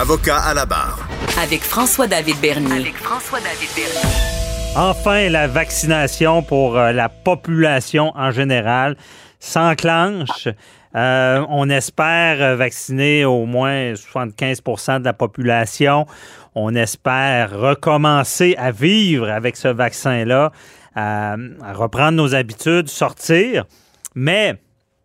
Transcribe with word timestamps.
Avocat 0.00 0.38
à 0.38 0.54
la 0.54 0.64
barre. 0.64 1.06
Avec 1.42 1.60
François-David 1.60 2.40
Bernier. 2.40 2.72
avec 2.72 2.96
François-David 2.96 3.68
Bernier. 3.76 4.74
Enfin, 4.74 5.28
la 5.28 5.46
vaccination 5.46 6.42
pour 6.42 6.78
euh, 6.78 6.90
la 6.92 7.10
population 7.10 8.10
en 8.16 8.30
général 8.30 8.96
s'enclenche. 9.40 10.48
Euh, 10.96 11.44
on 11.50 11.68
espère 11.68 12.40
euh, 12.40 12.56
vacciner 12.56 13.26
au 13.26 13.44
moins 13.44 13.92
75% 13.92 15.00
de 15.00 15.04
la 15.04 15.12
population. 15.12 16.06
On 16.54 16.74
espère 16.74 17.50
recommencer 17.60 18.54
à 18.56 18.70
vivre 18.70 19.28
avec 19.28 19.54
ce 19.58 19.68
vaccin-là, 19.68 20.50
à, 20.96 21.36
à 21.62 21.72
reprendre 21.74 22.12
nos 22.12 22.34
habitudes, 22.34 22.88
sortir. 22.88 23.66
Mais 24.14 24.54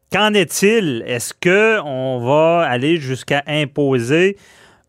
qu'en 0.09 0.34
est-il? 0.34 1.03
Est-ce 1.05 1.34
qu'on 1.34 2.25
va 2.25 2.66
aller 2.66 2.95
jusqu'à 2.95 3.44
imposer 3.45 4.38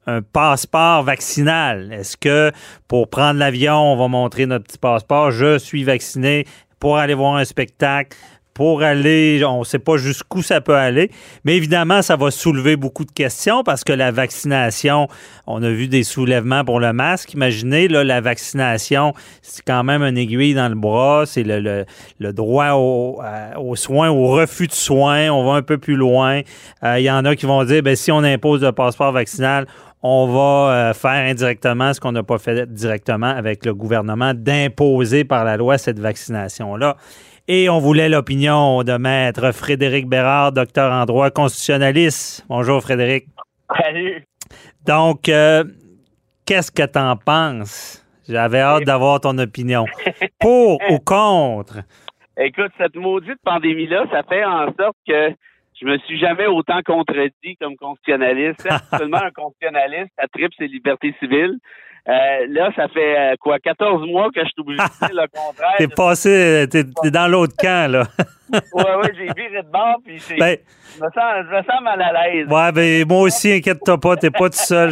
un 0.07 0.23
passeport 0.23 1.03
vaccinal? 1.03 1.93
Est-ce 1.93 2.17
que 2.17 2.53
pour 2.89 3.09
prendre 3.09 3.39
l'avion, 3.39 3.77
on 3.93 3.97
va 3.97 4.09
montrer 4.09 4.47
notre 4.47 4.65
petit 4.65 4.79
passeport, 4.79 5.31
je 5.31 5.59
suis 5.59 5.85
vacciné 5.85 6.45
pour 6.79 6.97
aller 6.99 7.15
voir 7.15 7.37
un 7.37 7.45
spectacle? 7.45 8.17
Pour 8.55 8.81
aller, 8.83 9.45
on 9.45 9.59
ne 9.59 9.65
sait 9.65 9.79
pas 9.79 9.99
jusqu'où 9.99 10.41
ça 10.41 10.63
peut 10.63 10.77
aller, 10.77 11.11
mais 11.45 11.57
évidemment, 11.57 12.01
ça 12.01 12.17
va 12.17 12.31
soulever 12.31 12.77
beaucoup 12.77 13.05
de 13.05 13.11
questions 13.11 13.63
parce 13.63 13.85
que 13.85 13.93
la 13.93 14.11
vaccination, 14.11 15.09
on 15.47 15.63
a 15.63 15.69
vu 15.69 15.89
des 15.89 16.05
soulèvements 16.05 16.65
pour 16.65 16.81
le 16.81 16.95
masque. 16.95 17.35
Imaginez, 17.35 17.87
là, 17.89 18.03
la 18.03 18.23
vaccination, 18.23 19.13
c'est 19.43 19.63
quand 19.63 19.85
même 19.85 20.01
un 20.01 20.15
aiguille 20.15 20.55
dans 20.55 20.71
le 20.71 20.75
bras, 20.75 21.25
c'est 21.27 21.43
le, 21.43 21.61
le- 21.61 21.85
le 22.19 22.33
droit 22.33 22.71
au- 22.71 23.21
à- 23.23 23.61
aux 23.61 23.77
soins, 23.77 24.09
au 24.09 24.29
refus 24.29 24.69
de 24.69 24.73
soins. 24.73 25.29
On 25.29 25.45
va 25.45 25.59
un 25.59 25.63
peu 25.63 25.77
plus 25.77 25.97
loin. 25.97 26.41
Euh, 26.83 26.99
Il 26.99 27.05
y 27.05 27.11
en 27.11 27.27
a 27.27 27.37
qui 27.37 27.45
vont 27.45 27.63
dire, 27.65 27.83
ben, 27.83 27.95
si 27.95 28.11
on 28.11 28.25
impose 28.25 28.63
le 28.63 28.73
passeport 28.73 29.13
vaccinal, 29.13 29.67
on 30.09 30.27
va 30.29 30.91
euh, 30.91 30.95
faire 30.95 31.29
indirectement 31.29 31.93
ce 31.93 32.01
qu'on 32.01 32.13
n'a 32.13 32.23
pas 32.23 32.39
fait 32.39 32.73
directement 32.73 33.27
avec 33.27 33.67
le 33.67 33.75
gouvernement, 33.75 34.35
d'imposer 34.35 35.25
par 35.25 35.45
la 35.45 35.57
loi 35.57 35.79
cette 35.79 35.99
vaccination-là. 35.99 36.97
Et 37.49 37.69
on 37.69 37.81
voulait 37.81 38.09
l'opinion 38.09 38.85
de 38.85 38.97
maître 38.97 39.53
Frédéric 39.53 40.09
Bérard, 40.09 40.53
docteur 40.53 40.93
en 40.93 41.05
droit 41.07 41.31
constitutionnaliste. 41.31 42.45
Bonjour 42.49 42.81
Frédéric. 42.83 43.27
Salut. 43.83 44.25
Donc, 44.85 45.29
euh, 45.29 45.65
qu'est-ce 46.45 46.71
que 46.71 46.87
tu 46.87 46.99
en 47.01 47.17
penses? 47.17 48.05
J'avais 48.29 48.61
hâte 48.61 48.85
d'avoir 48.85 49.21
ton 49.21 49.37
opinion. 49.39 49.87
Pour 50.41 50.79
ou 50.89 50.99
contre? 51.01 51.79
Écoute, 52.37 52.71
cette 52.79 52.95
maudite 52.95 53.39
pandémie-là, 53.45 54.05
ça 54.13 54.23
fait 54.29 54.45
en 54.45 54.67
sorte 54.67 54.97
que 55.09 55.31
je 55.81 55.87
me 55.87 55.99
suis 55.99 56.19
jamais 56.19 56.47
autant 56.47 56.81
contredit 56.83 57.57
comme 57.61 57.77
constitutionnaliste. 57.77 58.69
Seulement 58.97 59.19
un 59.23 59.31
constitutionnaliste, 59.31 60.13
ça 60.19 60.27
tripe 60.29 60.55
ses 60.55 60.69
libertés 60.69 61.15
civiles. 61.21 61.59
Euh, 62.09 62.47
là, 62.51 62.71
ça 62.77 62.87
fait 62.89 63.19
euh, 63.19 63.35
quoi, 63.41 63.59
14 63.59 64.07
mois 64.07 64.29
que 64.33 64.41
je 64.41 64.47
suis 64.47 64.55
obligé 64.61 64.81
de 64.83 65.07
dire 65.09 65.23
le 65.23 65.27
contraire. 65.29 65.75
T'es 65.79 65.89
passé, 65.89 66.67
t'es 66.71 66.85
t'es 66.85 67.11
dans 67.11 67.27
l'autre 67.27 67.55
camp, 67.59 67.91
là. 67.91 68.03
Ouais, 68.49 68.85
ouais, 68.85 69.11
j'ai 69.17 69.25
viré 69.25 69.61
de 69.61 69.69
bord, 69.73 69.97
puis 70.05 70.21
c'est- 70.21 70.37
Ben, 70.39 70.57
je, 70.97 71.03
me 71.03 71.11
sens, 71.11 71.47
je 71.51 71.57
me 71.57 71.63
sens 71.65 71.83
mal 71.83 72.01
à 72.01 72.13
l'aise. 72.29 72.47
ouais, 72.49 72.71
ben, 72.73 73.05
moi 73.09 73.23
aussi, 73.23 73.51
inquiète-toi 73.55 73.99
pas, 73.99 74.17
t'es 74.17 74.31
pas 74.31 74.49
tout 74.49 74.57
seul. 74.57 74.91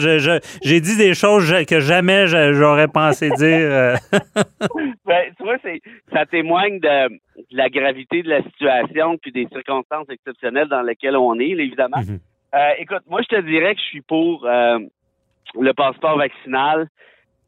J'ai 0.65 0.81
dit 0.81 0.97
des 0.97 1.15
choses 1.15 1.55
que 1.65 1.79
jamais 1.79 2.27
j'aurais 2.27 2.89
pensé 2.89 3.31
dire. 3.31 3.47
euh. 3.71 3.95
Ben, 5.07 5.23
tu 5.37 5.45
vois, 5.45 5.57
c'est, 5.63 5.81
ça 6.13 6.27
témoigne 6.27 6.81
de, 6.81 7.09
de 7.11 7.19
la 7.57 7.69
gravité 7.69 8.25
de 8.25 8.29
la 8.29 8.43
situation 8.43 9.17
puis 9.19 9.31
des 9.31 9.47
circonstances 9.53 10.09
exceptionnelles 10.11 10.69
dans 10.69 10.83
lesquelles 10.83 11.17
on 11.17 11.39
est, 11.39 11.55
là, 11.55 11.63
évidemment. 11.63 11.99
Mhm. 11.99 12.19
Euh, 12.57 12.71
écoute, 12.79 13.03
moi, 13.09 13.21
je 13.23 13.37
te 13.37 13.41
dirais 13.43 13.75
que 13.77 13.81
je 13.81 13.87
suis 13.87 14.01
pour 14.03 14.47
euh, 14.47 14.79
le 15.61 15.73
passeport 15.73 16.17
vaccinal. 16.19 16.89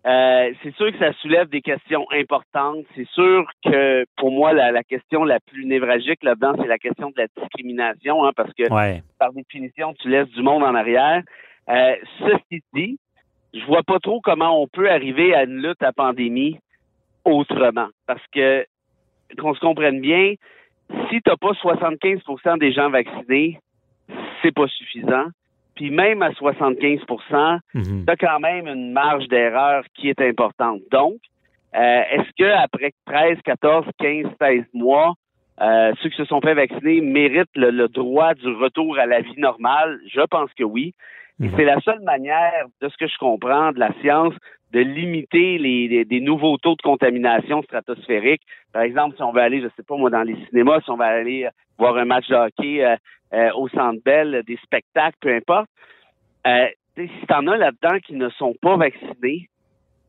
Euh, 0.06 0.53
c'est 0.62 0.72
sûr 0.77 0.93
que 0.93 0.99
ça 0.99 1.12
soulève 1.15 1.49
des 1.49 1.61
questions 1.62 2.06
importantes. 2.12 2.84
C'est 2.94 3.09
sûr 3.09 3.44
que 3.65 4.05
pour 4.17 4.31
moi, 4.31 4.53
la, 4.53 4.71
la 4.71 4.84
question 4.84 5.25
la 5.25 5.41
plus 5.41 5.65
névralgique 5.67 6.22
là-dedans, 6.22 6.55
c'est 6.61 6.69
la 6.69 6.78
question 6.78 7.09
de 7.11 7.15
la 7.17 7.27
discrimination, 7.37 8.25
hein, 8.25 8.31
parce 8.37 8.53
que 8.55 8.72
Ouais. 8.72 9.03
par 9.19 9.33
définition, 9.33 9.94
tu 9.94 10.09
laisses 10.09 10.28
du 10.28 10.43
monde 10.43 10.62
en 10.62 10.75
arrière. 10.77 11.22
Euh, 11.69 11.97
ceci 12.21 12.62
dit, 12.72 12.99
je 13.53 13.65
vois 13.67 13.83
pas 13.83 13.99
trop 13.99 14.21
comment 14.21 14.62
on 14.62 14.69
peut 14.69 14.88
arriver 14.88 15.34
à 15.34 15.43
une 15.43 15.61
lutte 15.61 15.83
à 15.83 15.93
pandémie 15.93 16.61
autrement. 17.25 17.88
Parce 18.06 18.23
que, 18.33 18.65
qu'on 19.41 19.55
se 19.55 19.61
comprenne 19.61 20.00
bien, 20.00 20.34
si 21.11 21.21
tu 21.21 21.28
n'as 21.28 21.37
pas 21.37 21.50
75% 21.50 22.59
des 22.59 22.71
gens 22.73 22.91
vaccinés, 22.91 23.59
c'est 24.41 24.55
pas 24.55 24.69
suffisant. 24.69 25.27
Puis 25.76 25.91
même 25.91 26.22
à 26.22 26.32
75 26.32 27.00
Mhm. 27.75 28.04
tu 28.06 28.12
as 28.12 28.16
quand 28.16 28.41
même 28.41 28.66
une 28.66 28.92
marge 28.92 29.28
d'erreur 29.28 29.84
qui 29.94 30.09
est 30.09 30.20
importante. 30.20 30.81
Donc, 30.91 31.14
euh, 31.76 32.03
est-ce 32.10 32.31
que 32.38 32.50
après 32.50 32.92
13, 33.06 33.38
14, 33.44 33.84
15, 33.98 34.26
16 34.41 34.64
mois, 34.72 35.14
euh, 35.60 35.92
ceux 36.03 36.09
qui 36.09 36.16
se 36.16 36.25
sont 36.25 36.41
fait 36.41 36.54
vacciner 36.54 37.00
méritent 37.00 37.54
le, 37.54 37.70
le 37.70 37.88
droit 37.88 38.34
du 38.34 38.48
retour 38.48 38.98
à 38.98 39.06
la 39.06 39.20
vie 39.20 39.38
normale? 39.38 40.00
Je 40.09 40.22
pense 40.22 40.50
que 40.54 40.64
oui. 40.64 40.94
Et 41.42 41.48
Mhm. 41.48 41.53
c'est 41.56 41.64
la 41.64 41.81
seule 41.81 42.00
manière, 42.00 42.64
de 42.81 42.88
ce 42.88 42.97
que 42.97 43.06
je 43.06 43.19
comprends 43.19 43.72
de 43.72 43.78
la 43.78 43.93
science, 44.00 44.32
de 44.72 44.81
limiter 44.81 45.58
les, 45.58 45.87
les- 45.88 46.04
des 46.06 46.20
nouveaux 46.20 46.56
taux 46.56 46.75
de 46.75 46.82
contamination 46.82 47.62
stratosphérique. 47.62 48.41
Par 48.72 48.82
exemple, 48.82 49.16
si 49.16 49.22
on 49.22 49.32
veut 49.32 49.43
aller, 49.43 49.60
je 49.60 49.69
sais 49.76 49.82
pas 49.87 49.97
moi, 49.97 50.08
dans 50.10 50.22
les 50.22 50.37
cinémas, 50.48 50.81
si 50.81 50.91
on 50.91 50.97
va 50.97 51.06
aller 51.06 51.44
euh, 51.44 51.50
voir 51.78 51.97
un 51.98 52.06
match 52.06 52.26
de 52.28 52.34
hockey 52.34 52.82
euh, 52.84 52.97
euh, 53.34 53.50
au 53.54 53.69
Centre 53.69 54.00
Bell, 54.04 54.42
des 54.47 54.56
spectacles, 54.62 55.16
peu 55.20 55.34
importe. 55.34 55.69
Euh, 56.47 56.66
si 56.97 57.26
t'en 57.28 57.47
as 57.48 57.56
là-dedans 57.56 57.98
qui 58.06 58.14
ne 58.14 58.28
sont 58.31 58.54
pas 58.62 58.76
vaccinés, 58.76 59.48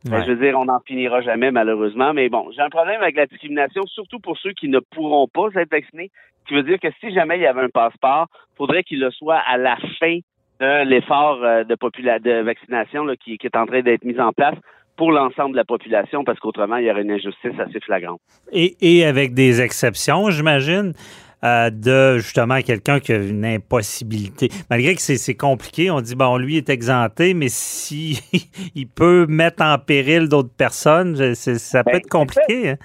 ben, 0.06 0.20
Ouais. 0.20 0.26
je 0.26 0.32
veux 0.32 0.38
dire, 0.46 0.58
on 0.58 0.66
n'en 0.66 0.80
finira 0.82 1.22
jamais, 1.22 1.52
malheureusement. 1.52 2.14
Mais 2.14 2.30
bon, 2.30 2.50
j'ai 2.56 2.62
un 2.62 2.70
problème 2.70 3.02
avec 3.02 3.16
la 3.18 3.26
discrimination, 3.26 3.84
surtout 3.88 4.20
pour 4.20 4.38
ceux 4.38 4.52
qui 4.54 4.70
ne 4.70 4.80
pourront 4.80 5.28
pas 5.28 5.48
être 5.56 5.72
vaccinés. 5.72 6.12
Ce 6.44 6.48
qui 6.50 6.54
veut 6.54 6.64
dire 6.64 6.80
que 6.80 6.88
si 7.02 7.12
jamais 7.14 7.38
il 7.38 7.42
y 7.42 7.48
avait 7.48 7.62
un 7.64 7.70
passeport, 7.70 8.28
faudrait 8.56 8.84
qu'il 8.84 9.00
le 9.02 9.12
soit 9.12 9.42
à 9.48 9.58
la 9.58 9.76
fin 10.00 10.20
de 10.62 10.84
l'effort 10.86 11.44
euh, 11.44 11.64
de, 11.66 11.76
popula- 11.76 12.20
de 12.22 12.42
vaccination 12.42 13.04
là, 13.04 13.16
qui, 13.16 13.38
qui 13.38 13.48
est 13.48 13.58
en 13.58 13.66
train 13.66 13.82
d'être 13.82 14.04
mis 14.06 14.18
en 14.20 14.32
place 14.32 14.56
pour 14.96 15.12
l'ensemble 15.12 15.52
de 15.52 15.58
la 15.58 15.66
population, 15.66 16.24
parce 16.24 16.40
qu'autrement, 16.40 16.78
il 16.78 16.86
y 16.86 16.92
aurait 16.92 17.04
une 17.04 17.12
injustice 17.12 17.60
assez 17.60 17.80
flagrante. 17.82 18.20
Et, 18.52 18.76
et 18.82 19.06
avec 19.06 19.34
des 19.36 19.62
exceptions, 19.62 20.30
j'imagine, 20.32 20.94
euh, 21.44 21.70
de 21.70 22.18
justement 22.18 22.62
quelqu'un 22.62 23.00
qui 23.00 23.14
a 23.14 23.18
une 23.18 23.46
impossibilité. 23.46 24.50
Malgré 24.70 24.96
que 24.96 25.02
c'est 25.02 25.36
compliqué, 25.36 25.92
on 25.92 26.02
dit, 26.02 26.16
bon, 26.16 26.38
lui 26.38 26.58
est 26.58 26.70
exempté, 26.70 27.34
mais 27.34 27.50
si 27.50 28.20
il 28.76 28.88
peut 28.88 29.26
mettre 29.28 29.64
en 29.64 29.78
péril 29.78 30.30
d'autres 30.30 30.56
personnes, 30.58 31.16
ça 31.36 31.84
peut 31.84 31.92
Ben, 31.92 31.98
être 31.98 32.10
compliqué. 32.10 32.70
hein. 32.72 32.76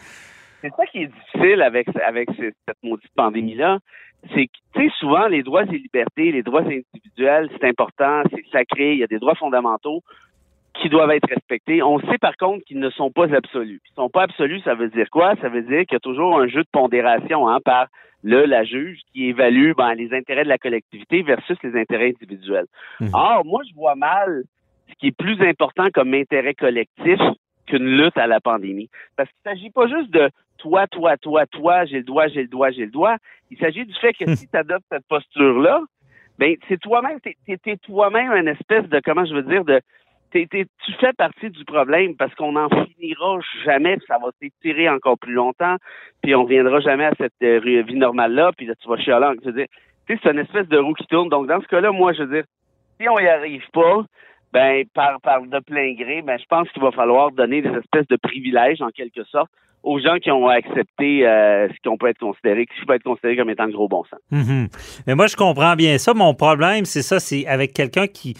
C'est 0.60 0.70
ça 0.76 0.86
qui 0.86 1.02
est 1.04 1.06
difficile 1.08 1.62
avec, 1.62 1.88
avec 2.06 2.28
ce- 2.36 2.52
cette 2.68 2.76
maudite 2.82 3.10
pandémie-là. 3.16 3.78
C'est 4.34 4.46
que, 4.46 4.52
tu 4.76 4.82
sais, 4.88 4.94
souvent, 5.00 5.26
les 5.26 5.42
droits 5.42 5.64
et 5.64 5.78
libertés, 5.78 6.30
les 6.30 6.44
droits 6.44 6.60
individuels, 6.60 7.48
c'est 7.58 7.66
important, 7.68 8.22
c'est 8.30 8.44
sacré, 8.52 8.92
il 8.92 8.98
y 8.98 9.02
a 9.02 9.08
des 9.08 9.18
droits 9.18 9.34
fondamentaux 9.34 10.02
qui 10.80 10.88
doivent 10.88 11.10
être 11.10 11.28
respectés. 11.28 11.82
On 11.82 11.98
sait 12.00 12.18
par 12.18 12.36
contre 12.36 12.64
qu'ils 12.64 12.78
ne 12.78 12.88
sont 12.90 13.10
pas 13.10 13.26
absolus. 13.34 13.80
Ils 13.90 13.94
sont 13.94 14.08
pas 14.08 14.22
absolus, 14.22 14.60
ça 14.62 14.74
veut 14.74 14.88
dire 14.88 15.10
quoi? 15.10 15.34
Ça 15.42 15.48
veut 15.48 15.62
dire 15.62 15.80
qu'il 15.80 15.94
y 15.94 15.96
a 15.96 16.00
toujours 16.00 16.38
un 16.40 16.46
jeu 16.46 16.62
de 16.62 16.68
pondération 16.70 17.48
hein, 17.48 17.58
par 17.64 17.88
le, 18.22 18.44
la 18.46 18.64
juge 18.64 19.00
qui 19.12 19.26
évalue 19.26 19.72
ben, 19.76 19.94
les 19.94 20.12
intérêts 20.14 20.44
de 20.44 20.48
la 20.48 20.58
collectivité 20.58 21.22
versus 21.22 21.56
les 21.62 21.78
intérêts 21.78 22.08
individuels. 22.08 22.66
Mhm. 23.00 23.10
Or, 23.12 23.44
moi, 23.44 23.62
je 23.68 23.74
vois 23.74 23.94
mal 23.94 24.44
ce 24.88 24.94
qui 24.94 25.08
est 25.08 25.16
plus 25.16 25.40
important 25.42 25.86
comme 25.92 26.14
intérêt 26.14 26.54
collectif 26.54 27.18
qu'une 27.66 27.96
lutte 27.96 28.16
à 28.18 28.26
la 28.26 28.40
pandémie. 28.40 28.88
Parce 29.16 29.28
qu'il 29.30 29.50
ne 29.50 29.56
s'agit 29.56 29.70
pas 29.70 29.88
juste 29.88 30.10
de 30.10 30.30
toi, 30.58 30.86
toi, 30.86 31.16
toi, 31.16 31.46
toi, 31.46 31.84
j'ai 31.86 31.98
le 31.98 32.04
droit, 32.04 32.28
j'ai 32.28 32.42
le 32.42 32.48
droit, 32.48 32.70
j'ai 32.70 32.84
le 32.84 32.90
droit. 32.90 33.16
Il 33.50 33.58
s'agit 33.58 33.84
du 33.84 33.94
fait 33.94 34.12
que 34.12 34.34
si 34.34 34.48
tu 34.48 34.56
adoptes 34.56 34.86
cette 34.90 35.06
posture-là, 35.08 35.80
ben 36.38 36.56
c'est 36.68 36.80
toi-même, 36.80 37.20
t'es, 37.20 37.36
t'es 37.62 37.76
toi-même 37.76 38.32
une 38.32 38.48
espèce 38.48 38.88
de, 38.88 39.00
comment 39.04 39.24
je 39.24 39.34
veux 39.34 39.42
dire, 39.42 39.64
de 39.64 39.80
tu 40.32 40.92
fais 41.00 41.12
partie 41.12 41.50
du 41.50 41.64
problème 41.64 42.16
parce 42.16 42.34
qu'on 42.34 42.52
n'en 42.52 42.68
finira 42.68 43.38
jamais, 43.64 43.98
ça 44.06 44.18
va 44.18 44.30
s'étirer 44.40 44.88
encore 44.88 45.18
plus 45.18 45.34
longtemps, 45.34 45.76
puis 46.22 46.34
on 46.34 46.44
viendra 46.44 46.80
jamais 46.80 47.06
à 47.06 47.12
cette 47.18 47.32
euh, 47.42 47.60
vie 47.60 47.94
normale-là, 47.94 48.52
puis 48.56 48.66
là, 48.66 48.74
tu 48.80 48.88
vas 48.88 48.96
chialer. 48.96 49.38
Je 49.44 49.50
veux 49.50 49.66
c'est 50.08 50.30
une 50.30 50.38
espèce 50.38 50.68
de 50.68 50.78
roue 50.78 50.94
qui 50.94 51.06
tourne. 51.06 51.28
Donc, 51.28 51.46
dans 51.46 51.60
ce 51.60 51.66
cas-là, 51.68 51.90
moi, 51.92 52.12
je 52.12 52.22
veux 52.22 52.34
dire, 52.34 52.44
si 53.00 53.08
on 53.08 53.18
y 53.18 53.26
arrive 53.26 53.64
pas, 53.72 54.04
ben 54.52 54.84
par 54.92 55.18
de 55.42 55.58
plein 55.60 55.94
gré, 55.94 56.20
ben 56.20 56.38
je 56.38 56.44
pense 56.46 56.68
qu'il 56.70 56.82
va 56.82 56.90
falloir 56.90 57.30
donner 57.30 57.62
des 57.62 57.70
espèces 57.70 58.06
de 58.08 58.16
privilèges 58.16 58.82
en 58.82 58.90
quelque 58.90 59.24
sorte 59.24 59.50
aux 59.82 59.98
gens 59.98 60.18
qui 60.18 60.30
ont 60.30 60.46
accepté 60.48 61.26
euh, 61.26 61.68
ce 61.68 61.88
qu'on 61.88 61.96
peut 61.96 62.08
être 62.08 62.18
considéré, 62.18 62.66
qui 62.66 62.86
peut 62.86 62.94
être 62.94 63.02
considéré 63.02 63.36
comme 63.36 63.50
étant 63.50 63.64
le 63.66 63.72
gros 63.72 63.88
bon 63.88 64.04
sens. 64.04 64.20
Mhm. 64.30 64.68
Mais 65.06 65.14
moi, 65.14 65.26
je 65.26 65.36
comprends 65.36 65.74
bien 65.74 65.98
ça. 65.98 66.14
Mon 66.14 66.34
problème, 66.34 66.84
c'est 66.84 67.02
ça, 67.02 67.18
c'est 67.18 67.46
avec 67.46 67.72
quelqu'un 67.72 68.06
qui, 68.06 68.34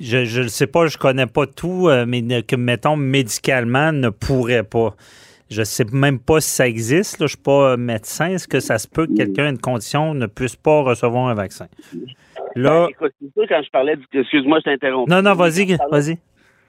je 0.00 0.42
ne 0.42 0.48
sais 0.48 0.66
pas, 0.66 0.86
je 0.86 0.96
connais 0.98 1.26
pas 1.26 1.46
tout, 1.46 1.88
euh, 1.88 2.04
mais 2.06 2.22
que, 2.42 2.56
mettons, 2.56 2.96
médicalement, 2.96 3.92
ne 3.92 4.10
pourrait 4.10 4.64
pas. 4.64 4.94
Je 5.50 5.62
sais 5.62 5.84
même 5.92 6.18
pas 6.18 6.40
si 6.40 6.50
ça 6.50 6.68
existe. 6.68 7.20
Là. 7.20 7.26
Je 7.26 7.34
suis 7.34 7.42
pas 7.42 7.76
médecin. 7.76 8.28
Est-ce 8.30 8.46
que 8.46 8.60
ça 8.60 8.78
se 8.78 8.86
peut 8.86 9.06
que 9.06 9.14
quelqu'un 9.16 9.46
ait 9.46 9.50
une 9.50 9.58
condition 9.58 10.12
ne 10.14 10.26
puisse 10.26 10.56
pas 10.56 10.82
recevoir 10.82 11.28
un 11.28 11.34
vaccin? 11.34 11.68
Là, 12.54 12.86
ben, 12.86 12.88
écoute, 12.90 13.12
c'est 13.20 13.32
sûr, 13.32 13.48
quand 13.48 13.62
je 13.64 13.70
parlais, 13.70 13.96
excuse-moi, 14.12 14.58
je 14.60 14.70
t'interromps. 14.70 15.08
Non, 15.10 15.22
non, 15.22 15.34
vas-y, 15.34 15.76
vas-y. 15.90 16.18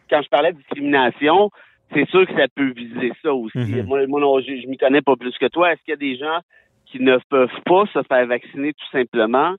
Quand 0.09 0.21
je 0.21 0.29
parlais 0.29 0.53
de 0.53 0.57
discrimination, 0.57 1.51
c'est 1.93 2.07
sûr 2.09 2.25
que 2.25 2.33
ça 2.33 2.45
peut 2.55 2.71
viser 2.71 3.11
ça 3.21 3.33
aussi. 3.33 3.57
Mhm. 3.57 3.85
Moi, 3.85 4.07
moi 4.07 4.41
je, 4.41 4.61
je 4.61 4.67
m'y 4.67 4.77
connais 4.77 5.01
pas 5.01 5.15
plus 5.15 5.37
que 5.37 5.47
toi. 5.47 5.73
Est-ce 5.73 5.81
qu'il 5.83 5.91
y 5.91 5.93
a 5.93 5.97
des 5.97 6.17
gens 6.17 6.39
qui 6.85 7.01
ne 7.01 7.17
peuvent 7.29 7.49
pas 7.65 7.83
se 7.93 8.01
faire 8.03 8.27
vacciner 8.27 8.73
tout 8.73 8.97
simplement? 8.97 9.55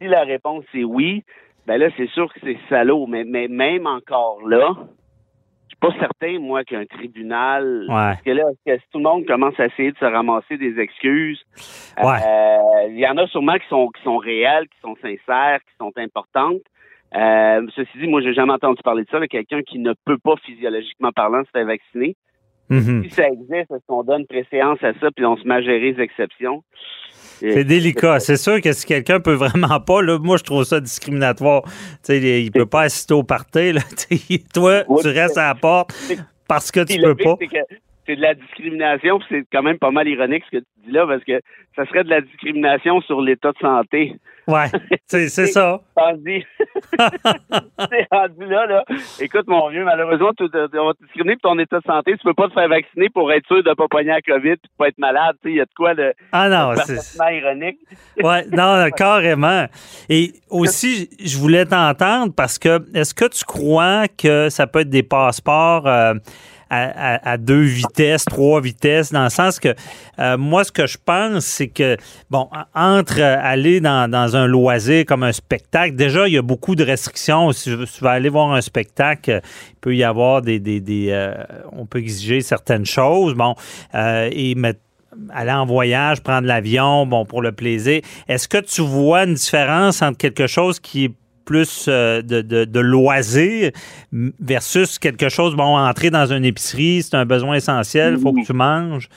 Si 0.00 0.08
la 0.08 0.24
réponse 0.24 0.64
est 0.74 0.84
oui, 0.84 1.24
ben 1.66 1.78
là, 1.78 1.88
c'est 1.96 2.08
sûr 2.10 2.32
que 2.32 2.40
c'est 2.42 2.58
salaud. 2.68 3.06
Mais, 3.06 3.24
mais 3.24 3.48
même 3.48 3.86
encore 3.86 4.46
là, 4.46 4.74
je 5.68 5.74
suis 5.74 5.80
pas 5.80 5.98
certain, 5.98 6.38
moi, 6.38 6.64
qu'un 6.64 6.86
tribunal. 6.86 7.84
Parce 7.88 8.22
que 8.22 8.30
là, 8.30 8.44
que 8.64 8.76
tout 8.92 8.98
le 8.98 9.02
monde 9.02 9.26
commence 9.26 9.58
à 9.58 9.66
essayer 9.66 9.92
de 9.92 9.98
se 9.98 10.04
ramasser 10.04 10.56
des 10.56 10.78
excuses? 10.78 11.44
Euh, 11.98 12.58
il 12.88 12.98
y 12.98 13.06
en 13.06 13.16
a 13.16 13.26
sûrement 13.26 13.56
qui 13.58 13.68
sont, 13.68 13.88
qui 13.88 14.02
sont 14.02 14.16
réelles, 14.16 14.68
qui 14.68 14.80
sont 14.80 14.96
sincères, 15.02 15.58
qui 15.60 15.76
sont 15.78 15.92
importantes. 15.96 16.62
Euh, 17.14 17.66
ceci 17.74 17.98
dit, 17.98 18.06
moi, 18.06 18.20
j'ai 18.20 18.34
jamais 18.34 18.52
entendu 18.52 18.82
parler 18.82 19.04
de 19.04 19.10
ça, 19.10 19.20
de 19.20 19.26
quelqu'un 19.26 19.62
qui 19.62 19.78
ne 19.78 19.92
peut 20.04 20.18
pas 20.18 20.36
physiologiquement 20.44 21.12
parlant 21.12 21.42
se 21.44 21.50
faire 21.50 21.66
vacciner. 21.66 22.16
Mhm. 22.68 23.04
Si 23.04 23.10
ça 23.10 23.28
existe, 23.28 23.70
est-ce 23.70 23.86
qu'on 23.86 24.02
donne 24.02 24.26
préséance 24.26 24.82
à 24.82 24.92
ça, 24.94 25.10
puis 25.14 25.24
on 25.24 25.36
se 25.36 25.46
met 25.46 25.54
à 25.56 25.62
gérer 25.62 25.92
les 25.92 26.02
exceptions? 26.02 26.62
C'est 27.40 27.64
délicat. 27.64 28.20
C'est 28.20 28.36
sûr 28.36 28.60
que 28.60 28.72
si 28.72 28.86
quelqu'un 28.86 29.20
peut 29.20 29.34
vraiment 29.34 29.80
pas, 29.80 30.02
là, 30.02 30.18
moi, 30.18 30.36
je 30.36 30.42
trouve 30.42 30.64
ça 30.64 30.80
discriminatoire. 30.80 31.62
sais, 32.02 32.18
il 32.18 32.50
peut 32.50 32.66
pas 32.66 32.82
assister 32.82 33.14
au 33.14 33.22
party. 33.22 33.72
Là. 33.72 33.82
Toi, 34.54 34.84
tu 35.00 35.08
restes 35.08 35.38
à 35.38 35.48
la 35.48 35.54
porte 35.54 35.94
parce 36.48 36.70
que 36.70 36.80
tu 36.80 37.00
peux 37.00 37.14
pas 37.14 37.36
c'est 38.06 38.16
de 38.16 38.22
la 38.22 38.34
discrimination, 38.34 39.20
c'est 39.28 39.44
quand 39.52 39.62
même 39.62 39.78
pas 39.78 39.90
mal 39.90 40.08
ironique 40.08 40.44
ce 40.46 40.58
que 40.58 40.62
tu 40.62 40.86
dis 40.86 40.92
là, 40.92 41.06
parce 41.06 41.24
que 41.24 41.40
ça 41.74 41.84
serait 41.86 42.04
de 42.04 42.10
la 42.10 42.20
discrimination 42.20 43.00
sur 43.02 43.20
l'état 43.20 43.50
de 43.52 43.58
santé. 43.58 44.14
Ouais, 44.46 44.66
c'est, 45.06 45.28
ça. 45.28 45.80
c'est 45.96 46.44
rendu 48.12 48.46
là, 48.46 48.66
là. 48.66 48.84
Écoute, 49.20 49.48
mon 49.48 49.68
vieux, 49.70 49.84
malheureusement, 49.84 50.30
tu, 50.38 50.44
on 50.44 50.86
va 50.86 50.94
te 50.94 51.02
discriminer 51.02 51.34
pour 51.42 51.50
ton 51.50 51.58
état 51.58 51.80
de 51.80 51.84
santé. 51.84 52.12
Tu 52.12 52.22
peux 52.22 52.34
pas 52.34 52.46
te 52.48 52.52
faire 52.52 52.68
vacciner 52.68 53.08
pour 53.08 53.32
être 53.32 53.44
sûr 53.48 53.64
de 53.64 53.74
pas 53.74 53.88
pogner 53.88 54.10
la 54.10 54.20
COVID 54.20 54.50
et 54.50 54.54
de 54.54 54.60
pas 54.78 54.86
être 54.88 54.98
malade. 54.98 55.34
Il 55.44 55.56
y 55.56 55.60
a 55.60 55.64
de 55.64 55.74
quoi 55.76 55.96
de, 55.96 56.14
ah 56.30 56.48
non, 56.48 56.74
c'est 56.76 57.36
ironique. 57.36 57.78
ouais, 58.22 58.46
non, 58.52 58.88
carrément. 58.96 59.66
Et 60.08 60.34
aussi, 60.48 61.10
je 61.18 61.36
voulais 61.38 61.64
t'entendre 61.64 62.32
parce 62.32 62.56
que 62.58 62.86
est-ce 62.96 63.14
que 63.14 63.28
tu 63.28 63.44
crois 63.44 64.06
que 64.06 64.48
ça 64.48 64.68
peut 64.68 64.80
être 64.80 64.90
des 64.90 65.02
passeports 65.02 65.88
euh, 65.88 66.14
à, 66.70 67.36
deux 67.38 67.62
vitesses, 67.62 68.24
trois 68.24 68.60
vitesses, 68.60 69.12
dans 69.12 69.24
le 69.24 69.30
sens 69.30 69.60
que 69.60 69.74
euh, 70.18 70.36
moi, 70.36 70.64
ce 70.64 70.72
que 70.72 70.86
je 70.86 70.98
pense, 71.02 71.44
c'est 71.44 71.68
que, 71.68 71.96
bon, 72.30 72.48
entre 72.74 73.20
aller 73.20 73.80
dans, 73.80 74.36
un 74.36 74.46
loisir 74.46 75.04
comme 75.06 75.22
un 75.22 75.32
spectacle, 75.32 75.94
déjà, 75.94 76.26
il 76.26 76.34
y 76.34 76.38
a 76.38 76.42
beaucoup 76.42 76.74
de 76.74 76.84
restrictions. 76.84 77.52
Si 77.52 77.70
tu 77.70 78.04
vas 78.04 78.12
aller 78.12 78.28
voir 78.28 78.52
un 78.52 78.60
spectacle, 78.60 79.40
il 79.70 79.76
peut 79.80 79.94
y 79.94 80.04
avoir 80.04 80.42
des... 80.42 80.60
euh, 81.10 81.34
on 81.72 81.86
peut 81.86 81.98
exiger 81.98 82.40
certaines 82.40 82.86
choses, 82.86 83.34
bon, 83.34 83.54
euh, 83.94 84.28
et 84.32 84.54
mettre 84.54 84.80
aller 85.30 85.52
en 85.52 85.64
voyage, 85.64 86.20
prendre 86.20 86.46
l'avion, 86.46 87.06
bon, 87.06 87.24
pour 87.24 87.40
le 87.40 87.52
plaisir. 87.52 88.02
Est-ce 88.28 88.48
que 88.48 88.58
tu 88.58 88.82
vois 88.82 89.24
une 89.24 89.34
différence 89.34 90.02
entre 90.02 90.18
quelque 90.18 90.46
chose 90.46 90.78
qui 90.78 91.06
est 91.06 91.12
plus 91.46 91.86
euh, 91.88 92.20
de, 92.20 92.42
de, 92.42 92.80
loisirs 92.80 93.70
versus 94.12 94.98
quelque 94.98 95.30
chose, 95.30 95.56
bon, 95.56 95.78
entrer 95.78 96.10
dans 96.10 96.26
une 96.26 96.44
épicerie, 96.44 97.02
c'est 97.02 97.16
un 97.16 97.24
besoin 97.24 97.54
essentiel, 97.54 98.14
il 98.18 98.20
faut 98.20 98.32
que 98.32 98.44
tu 98.44 98.52
manges. 98.52 99.08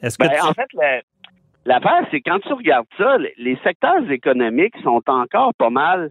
Est-ce 0.00 0.16
que 0.16 0.26
ben, 0.26 0.32
En 0.42 0.54
fait, 0.54 1.02
l'affaire, 1.66 2.06
c'est 2.10 2.20
quand 2.20 2.38
tu 2.38 2.52
regardes 2.52 2.86
ça, 2.96 3.16
les 3.36 3.58
secteurs 3.62 4.10
économiques 4.10 4.74
sont 4.82 5.02
encore 5.06 5.52
pas 5.54 5.70
mal 5.70 6.10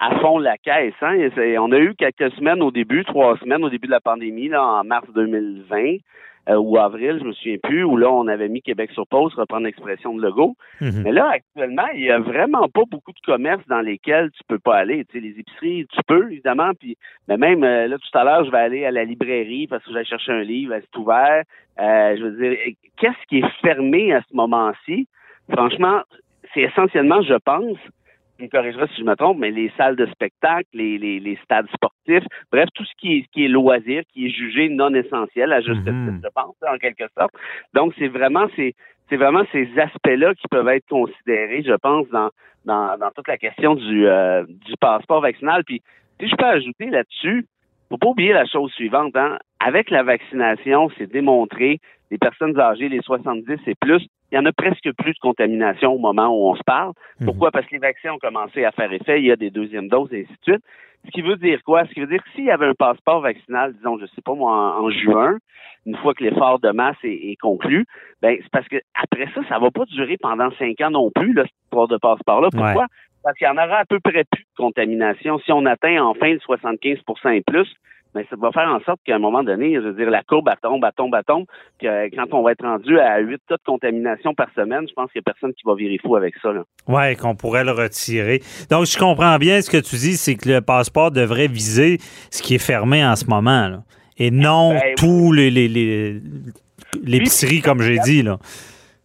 à 0.00 0.16
fond 0.20 0.38
la 0.38 0.56
caisse. 0.58 0.94
Hein? 1.02 1.28
On 1.58 1.72
a 1.72 1.78
eu 1.78 1.94
quelques 1.94 2.32
semaines 2.34 2.62
au 2.62 2.70
début, 2.70 3.04
trois 3.04 3.36
semaines 3.38 3.64
au 3.64 3.70
début 3.70 3.86
de 3.86 3.92
la 3.92 4.00
pandémie, 4.00 4.48
là, 4.48 4.62
en 4.62 4.84
mars 4.84 5.06
2020. 5.14 5.96
Euh, 6.48 6.56
ou 6.56 6.78
avril, 6.78 7.18
je 7.20 7.24
me 7.24 7.32
souviens 7.32 7.58
plus, 7.62 7.84
où 7.84 7.98
là, 7.98 8.10
on 8.10 8.26
avait 8.26 8.48
mis 8.48 8.62
Québec 8.62 8.90
sur 8.92 9.06
pause, 9.06 9.34
reprendre 9.34 9.66
l'expression 9.66 10.14
de 10.14 10.22
logo. 10.22 10.56
Mhm. 10.80 11.02
Mais 11.02 11.12
là, 11.12 11.30
actuellement, 11.34 11.86
il 11.94 12.04
y 12.04 12.10
a 12.10 12.18
vraiment 12.18 12.68
pas 12.68 12.84
beaucoup 12.90 13.12
de 13.12 13.20
commerces 13.26 13.66
dans 13.68 13.82
lesquels 13.82 14.30
tu 14.30 14.40
peux 14.48 14.58
pas 14.58 14.76
aller. 14.76 15.04
Tu 15.06 15.18
sais, 15.18 15.20
les 15.20 15.38
épiceries, 15.38 15.86
tu 15.92 16.00
peux, 16.06 16.32
évidemment, 16.32 16.70
puis 16.78 16.96
mais 17.28 17.36
même 17.36 17.64
euh, 17.64 17.86
là, 17.86 17.98
tout 17.98 18.18
à 18.18 18.24
l'heure, 18.24 18.44
je 18.46 18.50
vais 18.50 18.58
aller 18.58 18.84
à 18.86 18.90
la 18.90 19.04
librairie 19.04 19.66
parce 19.66 19.84
que 19.84 19.92
j'allais 19.92 20.06
chercher 20.06 20.32
un 20.32 20.42
livre, 20.42 20.74
c'est 20.80 20.98
ouvert. 20.98 21.42
Euh, 21.80 22.16
je 22.16 22.24
veux 22.24 22.36
dire, 22.40 22.58
qu'est-ce 22.98 23.26
qui 23.28 23.38
est 23.40 23.60
fermé 23.60 24.14
à 24.14 24.22
ce 24.22 24.34
moment-ci? 24.34 25.06
Franchement, 25.52 26.00
c'est 26.54 26.62
essentiellement, 26.62 27.20
je 27.20 27.34
pense, 27.34 27.76
tu 28.38 28.44
me 28.44 28.48
corrigeras 28.48 28.86
si 28.88 29.00
je 29.00 29.04
me 29.04 29.16
trompe, 29.16 29.38
mais 29.38 29.50
les 29.50 29.70
salles 29.76 29.96
de 29.96 30.06
spectacle, 30.06 30.68
les, 30.72 30.96
les, 30.96 31.18
les 31.20 31.36
stades 31.42 31.68
sportifs, 31.74 32.24
bref, 32.52 32.68
tout 32.74 32.84
ce 32.84 32.92
qui 32.98 33.18
est, 33.18 33.26
qui 33.32 33.44
est 33.44 33.48
loisir, 33.48 34.02
qui 34.12 34.26
est 34.26 34.30
jugé 34.30 34.68
non 34.68 34.94
essentiel, 34.94 35.52
à 35.52 35.60
juste 35.60 35.84
mhm. 35.84 36.20
je 36.22 36.28
pense, 36.34 36.54
en 36.66 36.78
quelque 36.78 37.04
sorte. 37.18 37.32
Donc, 37.74 37.94
c'est 37.98 38.08
vraiment 38.08 38.46
ces, 38.54 38.74
c'est 39.08 39.16
vraiment 39.16 39.44
ces 39.52 39.68
aspects-là 39.78 40.34
qui 40.34 40.46
peuvent 40.48 40.68
être 40.68 40.86
considérés, 40.88 41.62
je 41.64 41.74
pense, 41.74 42.08
dans, 42.10 42.30
dans, 42.64 42.96
dans 42.98 43.10
toute 43.10 43.28
la 43.28 43.38
question 43.38 43.74
du, 43.74 44.06
euh, 44.06 44.44
du 44.46 44.74
passeport 44.80 45.20
vaccinal. 45.20 45.64
Puis, 45.64 45.82
si 46.20 46.28
je 46.28 46.36
peux 46.36 46.46
ajouter 46.46 46.86
là-dessus, 46.90 47.46
faut 47.88 47.98
pas 47.98 48.08
oublier 48.08 48.32
la 48.32 48.46
chose 48.46 48.70
suivante, 48.72 49.16
hein. 49.16 49.38
Avec 49.60 49.90
la 49.90 50.02
vaccination, 50.02 50.88
c'est 50.96 51.10
démontré, 51.10 51.80
les 52.10 52.18
personnes 52.18 52.58
âgées, 52.58 52.88
les 52.88 53.02
70 53.02 53.58
et 53.66 53.74
plus, 53.74 54.06
il 54.30 54.36
y 54.36 54.38
en 54.38 54.44
a 54.44 54.52
presque 54.52 54.90
plus 54.96 55.12
de 55.12 55.18
contamination 55.20 55.94
au 55.94 55.98
moment 55.98 56.28
où 56.28 56.50
on 56.50 56.54
se 56.54 56.62
parle. 56.62 56.92
Mhm. 57.20 57.26
Pourquoi? 57.26 57.50
Parce 57.50 57.66
que 57.66 57.72
les 57.72 57.78
vaccins 57.78 58.12
ont 58.12 58.18
commencé 58.18 58.64
à 58.64 58.72
faire 58.72 58.92
effet, 58.92 59.20
il 59.20 59.26
y 59.26 59.32
a 59.32 59.36
des 59.36 59.50
deuxièmes 59.50 59.88
doses 59.88 60.12
et 60.12 60.22
ainsi 60.22 60.32
de 60.32 60.52
suite. 60.52 60.64
Ce 61.06 61.10
qui 61.12 61.22
veut 61.22 61.36
dire 61.36 61.62
quoi? 61.64 61.86
Ce 61.86 61.92
qui 61.92 62.00
veut 62.00 62.06
dire 62.06 62.22
que 62.22 62.30
s'il 62.34 62.44
y 62.44 62.50
avait 62.50 62.66
un 62.66 62.74
passeport 62.74 63.20
vaccinal, 63.20 63.72
disons, 63.74 63.98
je 63.98 64.06
sais 64.06 64.20
pas 64.22 64.34
moi, 64.34 64.78
en, 64.80 64.90
juin, 64.90 65.38
une 65.86 65.96
fois 65.96 66.12
que 66.12 66.24
l'effort 66.24 66.58
de 66.58 66.70
masse 66.70 66.96
est, 67.04 67.36
conclu, 67.40 67.86
ben 68.20 68.36
c'est 68.40 68.50
parce 68.50 68.66
que 68.68 68.76
après 69.00 69.28
ça, 69.34 69.40
ça 69.48 69.58
va 69.58 69.70
pas 69.70 69.84
durer 69.86 70.16
pendant 70.20 70.50
cinq 70.58 70.80
ans 70.80 70.90
non 70.90 71.10
plus, 71.10 71.32
le 71.32 71.44
histoire 71.64 71.88
de 71.88 71.96
passeport-là. 71.96 72.48
Pourquoi? 72.50 72.86
Parce 73.22 73.36
qu'il 73.38 73.46
y 73.46 73.50
en 73.50 73.56
aura 73.56 73.78
à 73.78 73.84
peu 73.84 74.00
près 74.00 74.24
plus 74.24 74.42
de 74.42 74.56
contamination. 74.56 75.38
Si 75.40 75.52
on 75.52 75.66
atteint 75.66 76.02
enfin 76.02 76.32
le 76.32 76.38
75% 76.38 77.32
et 77.32 77.42
plus, 77.42 77.72
mais 78.14 78.26
ça 78.30 78.36
va 78.36 78.50
faire 78.52 78.68
en 78.68 78.80
sorte 78.80 79.00
qu'à 79.04 79.16
un 79.16 79.18
moment 79.18 79.42
donné, 79.42 79.74
je 79.74 79.80
veux 79.80 79.92
dire, 79.92 80.10
la 80.10 80.22
courbe, 80.22 80.48
elle 80.50 80.58
tombe, 80.60 80.82
elle 80.84 80.92
tombe, 80.96 81.14
elle 81.14 81.24
tombe. 81.24 81.44
Puis, 81.78 81.88
euh, 81.88 82.08
quand 82.14 82.32
on 82.32 82.42
va 82.42 82.52
être 82.52 82.64
rendu 82.64 82.98
à 82.98 83.18
8 83.18 83.40
tas 83.48 83.56
de 83.56 83.62
contamination 83.64 84.34
par 84.34 84.48
semaine, 84.54 84.86
je 84.88 84.94
pense 84.94 85.10
qu'il 85.12 85.20
n'y 85.20 85.30
a 85.30 85.32
personne 85.32 85.52
qui 85.54 85.62
va 85.64 85.74
virer 85.74 85.98
fou 85.98 86.16
avec 86.16 86.34
ça. 86.42 86.50
Oui, 86.86 87.16
qu'on 87.16 87.34
pourrait 87.34 87.64
le 87.64 87.72
retirer. 87.72 88.40
Donc, 88.70 88.86
je 88.86 88.98
comprends 88.98 89.36
bien 89.38 89.60
ce 89.60 89.70
que 89.70 89.78
tu 89.78 89.96
dis, 89.96 90.16
c'est 90.16 90.36
que 90.36 90.48
le 90.48 90.60
passeport 90.60 91.10
devrait 91.10 91.48
viser 91.48 91.98
ce 92.30 92.42
qui 92.42 92.54
est 92.54 92.64
fermé 92.64 93.04
en 93.04 93.16
ce 93.16 93.26
moment, 93.26 93.68
là, 93.68 93.82
et 94.16 94.30
non 94.30 94.70
ben, 94.70 94.94
tous 94.96 95.32
les, 95.32 95.50
les, 95.50 95.68
les 95.68 96.20
l'épicerie, 97.04 97.60
comme 97.60 97.82
j'ai 97.82 97.98
dit. 97.98 98.22
Là. 98.22 98.38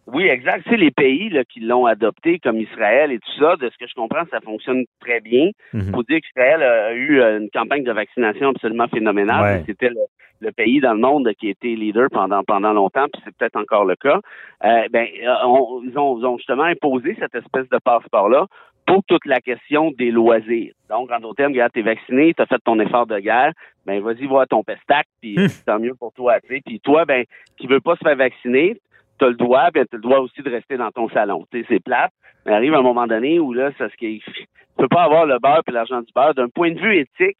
Oui, 0.06 0.24
exact. 0.24 0.64
C'est 0.68 0.76
les 0.76 0.90
pays 0.90 1.30
là, 1.30 1.44
qui 1.44 1.60
l'ont 1.60 1.86
adopté, 1.86 2.38
comme 2.38 2.58
Israël 2.58 3.10
et 3.10 3.18
tout 3.18 3.32
ça. 3.38 3.56
De 3.56 3.70
ce 3.70 3.78
que 3.78 3.86
je 3.88 3.94
comprends, 3.94 4.24
ça 4.30 4.40
fonctionne 4.40 4.84
très 5.00 5.20
bien. 5.20 5.50
Il 5.72 5.80
mhm. 5.80 5.94
faut 5.94 6.02
dire 6.02 6.20
qu'Israël 6.20 6.62
a 6.62 6.92
eu 6.92 7.20
euh, 7.20 7.40
une 7.40 7.50
campagne 7.50 7.84
de 7.84 7.92
vaccination 7.92 8.50
absolument 8.50 8.88
phénoménale. 8.88 9.62
C'était 9.66 9.88
le, 9.90 10.52
pays 10.52 10.80
dans 10.80 10.92
le 10.92 11.00
monde 11.00 11.30
qui 11.40 11.48
était 11.48 11.68
leader 11.68 12.08
pendant 12.10 12.44
pendant 12.44 12.74
longtemps, 12.74 13.06
puis 13.10 13.22
c'est 13.24 13.34
peut-être 13.34 13.56
encore 13.56 13.86
le 13.86 13.96
cas. 13.96 14.20
Euh, 14.62 14.82
ben, 14.90 15.06
euh, 15.22 15.80
ils, 15.84 15.98
ont, 15.98 16.36
justement 16.36 16.64
imposé 16.64 17.16
cette 17.18 17.34
espèce 17.34 17.66
de 17.70 17.78
passeport-là 17.82 18.46
pour 18.86 19.02
toute 19.04 19.24
la 19.24 19.40
question 19.40 19.90
des 19.92 20.10
loisirs. 20.10 20.74
Donc, 20.90 21.10
en 21.10 21.18
d'autres 21.18 21.36
termes, 21.36 21.52
regarde, 21.52 21.72
t'es 21.72 21.80
vacciné, 21.80 22.34
t'as 22.34 22.44
fait 22.44 22.58
ton 22.62 22.78
effort 22.78 23.06
de 23.06 23.18
guerre, 23.20 23.52
ben 23.86 24.02
vas-y 24.02 24.26
voir 24.26 24.46
ton 24.46 24.62
pestac, 24.62 25.06
puis 25.22 25.36
hmm. 25.36 25.48
tant 25.64 25.78
mieux 25.78 25.94
pour 25.94 26.12
toi. 26.12 26.34
Puis 26.46 26.80
toi, 26.80 27.06
ben, 27.06 27.24
qui 27.56 27.66
veut 27.66 27.80
pas 27.80 27.96
se 27.96 28.04
faire 28.04 28.16
vacciner, 28.16 28.76
tu 29.18 29.26
le 29.26 29.34
droit, 29.34 29.70
ben, 29.72 29.86
tu 29.88 29.96
le 29.96 30.02
droit 30.02 30.18
aussi 30.18 30.42
de 30.42 30.50
rester 30.50 30.76
dans 30.76 30.90
ton 30.90 31.08
salon. 31.10 31.46
Tu 31.50 31.60
sais, 31.60 31.66
c'est 31.68 31.82
plate. 31.82 32.12
Mais 32.46 32.52
arrive 32.52 32.74
un 32.74 32.82
moment 32.82 33.06
donné 33.06 33.38
où 33.38 33.52
là, 33.52 33.70
ça 33.78 33.88
ce 33.88 33.96
qui 33.96 34.22
tu 34.26 34.46
peux 34.76 34.88
pas 34.88 35.04
avoir 35.04 35.24
le 35.24 35.38
beurre 35.38 35.62
et 35.66 35.70
l'argent 35.70 36.00
du 36.00 36.12
beurre. 36.14 36.34
D'un 36.34 36.48
point 36.48 36.72
de 36.72 36.80
vue 36.80 36.98
éthique, 36.98 37.38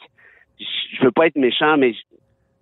je 0.59 1.03
veux 1.03 1.11
pas 1.11 1.27
être 1.27 1.37
méchant, 1.37 1.77
mais 1.77 1.95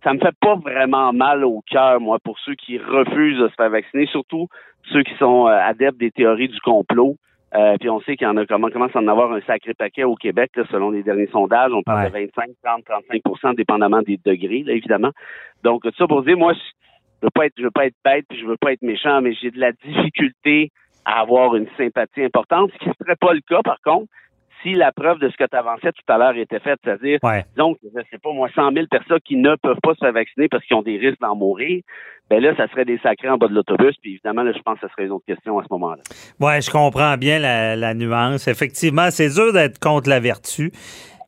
ça 0.03 0.15
me 0.15 0.19
fait 0.19 0.35
pas 0.41 0.57
vraiment 0.57 1.13
mal 1.13 1.45
au 1.45 1.63
cœur, 1.71 2.01
moi, 2.01 2.19
pour 2.25 2.39
ceux 2.41 2.55
qui 2.55 2.79
refusent 2.79 3.39
de 3.39 3.49
se 3.49 3.55
faire 3.55 3.71
vacciner, 3.71 4.07
surtout 4.07 4.49
ceux 4.93 5.03
qui 5.03 5.15
sont 5.17 5.47
euh, 5.47 5.51
adeptes 5.51 5.99
des 5.99 6.11
théories 6.11 6.49
du 6.49 6.61
complot. 6.61 7.17
Euh, 7.55 7.77
puis 7.79 7.91
on 7.91 8.01
sait 8.01 8.17
qu'il 8.17 8.27
y 8.27 8.31
en 8.31 8.37
a 8.39 8.47
comment 8.47 8.71
commence 8.71 8.97
à 8.97 9.01
en 9.01 9.09
avoir 9.09 9.31
un 9.33 9.43
sacré 9.43 9.75
paquet 9.75 10.05
au 10.05 10.15
Québec, 10.15 10.51
là, 10.57 10.65
selon 10.71 10.91
les 10.91 11.03
derniers 11.03 11.29
sondages. 11.29 11.71
On 11.73 11.83
parle 11.83 12.07
de 12.07 12.13
25, 12.13 12.49
30, 12.65 12.83
35% 13.13 13.55
dépendamment 13.57 14.01
des 14.01 14.19
degrés, 14.25 14.63
là, 14.67 14.73
évidemment. 14.73 15.11
Donc, 15.63 15.83
tout 15.83 15.93
ça 15.99 16.07
pour 16.07 16.23
dire, 16.23 16.39
moi, 16.39 16.55
je 16.55 16.61
veux 17.23 17.31
pas 17.35 17.47
être, 17.47 17.55
je 17.57 17.63
veux 17.63 17.71
pas 17.71 17.87
être 17.87 17.97
bête, 18.05 18.25
puis 18.29 18.39
je 18.41 18.47
veux 18.47 18.57
pas 18.57 18.73
être 18.73 18.83
méchant, 18.83 19.21
mais 19.21 19.35
j'ai 19.35 19.51
de 19.51 19.61
la 19.61 19.73
difficulté 19.73 20.71
à 21.05 21.21
avoir 21.21 21.57
une 21.57 21.67
sympathie 21.77 22.23
importante, 22.23 22.71
ce 22.75 22.79
qui 22.79 22.89
ne 22.89 22.95
serait 22.95 23.17
pas 23.17 23.33
le 23.33 23.41
cas, 23.41 23.61
par 23.63 23.81
contre, 23.83 24.07
si 24.63 24.75
la 24.75 24.93
preuve 24.93 25.19
de 25.19 25.29
ce 25.29 25.37
que 25.37 25.45
tu 25.45 25.57
avançais 25.57 25.91
tout 25.93 26.13
à 26.13 26.19
l'heure 26.19 26.37
était 26.37 26.61
faite, 26.61 26.79
c'est-à-dire, 26.85 27.19
donc, 27.57 27.79
je 27.83 28.01
sais 28.11 28.19
pas, 28.19 28.33
moi, 28.33 28.49
100 28.55 28.73
000 28.73 28.87
personnes 28.87 29.21
qui 29.25 29.37
ne 29.37 29.57
peuvent 29.57 29.81
pas 29.83 29.95
se 29.95 29.99
faire 29.99 30.13
vacciner 30.13 30.49
parce 30.49 30.65
qu'ils 30.65 30.77
ont 30.77 30.83
des 30.83 30.99
risques 30.99 31.21
d'en 31.21 31.35
mourir, 31.35 31.83
ben 32.31 32.41
là, 32.41 32.55
ça 32.57 32.69
serait 32.69 32.85
des 32.85 32.99
sacrés 32.99 33.29
en 33.29 33.37
bas 33.37 33.49
de 33.49 33.55
l'autobus, 33.55 33.97
puis 34.01 34.13
évidemment, 34.13 34.43
là, 34.43 34.53
je 34.57 34.63
pense 34.63 34.77
que 34.79 34.87
ça 34.87 34.93
serait 34.93 35.07
une 35.07 35.13
autre 35.13 35.27
question 35.27 35.59
à 35.59 35.65
ce 35.65 35.69
moment-là. 35.73 36.03
Oui, 36.41 36.63
je 36.63 36.71
comprends 36.71 37.17
bien 37.17 37.39
la, 37.39 37.77
la 37.77 37.95
nuance. 37.95 38.47
Effectivement, 38.49 39.11
c'est 39.11 39.29
dur 39.35 39.53
d'être 39.53 39.79
contre 39.79 40.09
la 40.09 40.21
vertu. 40.21 40.71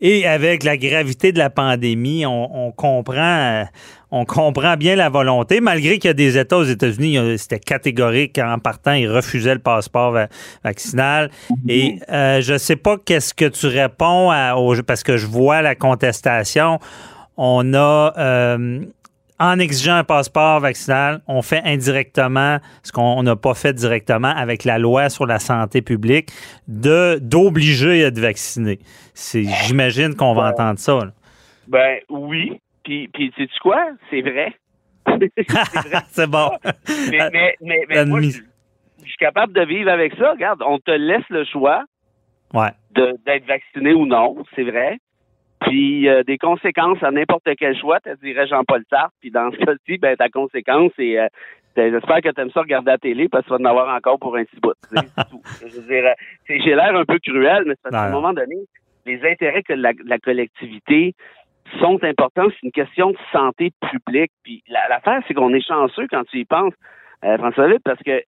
Et 0.00 0.26
avec 0.26 0.64
la 0.64 0.76
gravité 0.76 1.32
de 1.32 1.38
la 1.38 1.50
pandémie, 1.50 2.26
on, 2.26 2.72
comprend, 2.72 3.64
on 4.10 4.24
comprend 4.24 4.76
bien 4.76 4.96
la 4.96 5.08
volonté, 5.08 5.60
malgré 5.60 5.98
qu'il 5.98 6.08
y 6.08 6.10
a 6.10 6.14
des 6.14 6.38
États 6.38 6.58
aux 6.58 6.64
États-Unis, 6.64 7.38
c'était 7.38 7.60
catégorique 7.60 8.38
en 8.38 8.58
partant, 8.58 8.92
ils 8.92 9.10
refusaient 9.10 9.54
le 9.54 9.60
passeport 9.60 10.16
vaccinal. 10.62 11.30
Et 11.68 11.98
euh, 12.10 12.40
je 12.40 12.54
ne 12.54 12.58
sais 12.58 12.76
pas 12.76 12.96
qu'est-ce 12.98 13.34
que 13.34 13.46
tu 13.46 13.66
réponds 13.66 14.30
à, 14.30 14.54
parce 14.86 15.02
que 15.02 15.16
je 15.16 15.26
vois 15.26 15.62
la 15.62 15.74
contestation. 15.74 16.78
On 17.36 17.74
a 17.74 18.12
euh, 18.16 18.80
en 19.40 19.58
exigeant 19.58 19.96
un 19.96 20.04
passeport 20.04 20.60
vaccinal, 20.60 21.20
on 21.26 21.42
fait 21.42 21.60
indirectement 21.64 22.58
ce 22.82 22.92
qu'on 22.92 23.22
n'a 23.22 23.36
pas 23.36 23.54
fait 23.54 23.72
directement 23.72 24.28
avec 24.28 24.64
la 24.64 24.78
loi 24.78 25.08
sur 25.08 25.26
la 25.26 25.38
santé 25.38 25.82
publique, 25.82 26.30
de 26.68 27.18
d'obliger 27.20 28.04
à 28.04 28.08
être 28.08 28.18
vacciné. 28.18 28.78
C'est, 29.12 29.44
j'imagine 29.66 30.14
qu'on 30.14 30.34
va 30.34 30.50
entendre 30.50 30.78
ça. 30.78 30.98
Ben 31.66 31.98
oui. 32.08 32.60
Puis, 32.84 33.08
puis 33.08 33.32
sais 33.36 33.46
tu 33.46 33.58
quoi? 33.60 33.82
C'est 34.10 34.20
vrai. 34.20 34.54
c'est 36.08 36.30
bon. 36.30 36.50
mais, 37.10 37.30
mais, 37.60 37.84
mais, 37.88 38.04
moi, 38.04 38.20
je, 38.20 38.28
suis 38.28 39.16
capable 39.18 39.52
de 39.52 39.64
vivre 39.64 39.90
avec 39.90 40.14
ça. 40.16 40.32
Regarde, 40.32 40.62
on 40.64 40.78
te 40.78 40.90
laisse 40.90 41.28
le 41.30 41.44
choix 41.44 41.84
ouais. 42.52 42.70
d'être 42.94 43.46
vacciné 43.46 43.94
ou 43.94 44.06
non, 44.06 44.36
c'est 44.54 44.64
vrai. 44.64 44.98
Puis 45.64 46.08
euh, 46.08 46.22
des 46.22 46.38
conséquences 46.38 47.02
à 47.02 47.10
n'importe 47.10 47.48
quel 47.58 47.76
choix, 47.78 48.00
te 48.00 48.14
dirais 48.22 48.46
Jean-Paul 48.46 48.82
Sartre. 48.90 49.14
Puis 49.20 49.30
dans 49.30 49.50
ce 49.50 49.56
cas-ci, 49.56 49.98
ben 49.98 50.16
ta 50.16 50.28
conséquence, 50.28 50.92
c'est 50.96 51.18
euh, 51.18 51.28
J'espère 51.76 52.20
que 52.20 52.28
tu 52.28 52.40
aimes 52.40 52.50
ça 52.52 52.60
regarder 52.60 52.92
la 52.92 52.98
télé 52.98 53.28
parce 53.28 53.44
que 53.44 53.48
tu 53.48 53.62
vas 53.62 53.68
en 53.68 53.70
avoir 53.70 53.94
encore 53.94 54.18
pour 54.18 54.36
un 54.36 54.44
petit 54.44 54.60
bout. 54.60 54.74
Je 54.92 55.80
veux 55.80 55.88
dire, 55.88 56.14
j'ai 56.48 56.74
l'air 56.74 56.94
un 56.94 57.04
peu 57.04 57.18
cruel, 57.18 57.64
mais 57.66 57.74
c'est 57.74 57.90
parce 57.90 57.94
qu'à 57.94 58.04
un 58.04 58.10
moment 58.10 58.32
donné, 58.32 58.56
les 59.06 59.24
intérêts 59.28 59.62
que 59.64 59.72
la, 59.72 59.92
la 60.04 60.18
collectivité 60.18 61.14
sont 61.80 62.02
importants. 62.04 62.46
C'est 62.50 62.66
une 62.66 62.72
question 62.72 63.10
de 63.10 63.18
santé 63.32 63.72
publique. 63.90 64.30
Puis 64.44 64.62
l'affaire, 64.68 65.20
c'est 65.26 65.34
qu'on 65.34 65.52
est 65.52 65.66
chanceux 65.66 66.06
quand 66.08 66.22
tu 66.24 66.38
y 66.38 66.44
penses, 66.44 66.74
euh, 67.24 67.36
François 67.38 67.66
David, 67.66 67.82
parce 67.84 68.02
que 68.02 68.22